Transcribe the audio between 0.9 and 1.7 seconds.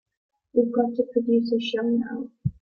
to produce a